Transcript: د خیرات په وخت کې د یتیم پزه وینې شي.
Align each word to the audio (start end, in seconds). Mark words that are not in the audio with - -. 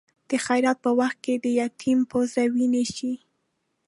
د 0.29 0.31
خیرات 0.45 0.77
په 0.85 0.91
وخت 0.99 1.17
کې 1.25 1.33
د 1.43 1.45
یتیم 1.59 1.99
پزه 2.11 2.43
وینې 2.55 2.85
شي. 2.95 3.13